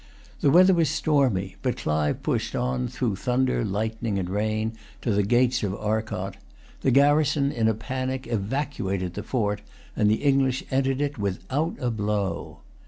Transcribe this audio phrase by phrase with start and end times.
[0.39, 5.21] The weather was stormy; but Clive pushed on, through thunder, lightning, and rain, to the
[5.21, 6.37] gates of Arcot.
[6.81, 9.61] The garrison, in a panic, evacuated the fort,
[9.95, 12.61] and the English entered it without a blow.